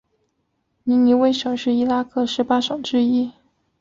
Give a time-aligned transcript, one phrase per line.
[0.83, 3.31] 尼尼微省是伊拉克十八省之一。